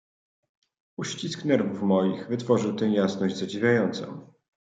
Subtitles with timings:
[0.97, 4.33] "Ucisk nerwów moich wytworzył tę jasność zadziwiającą."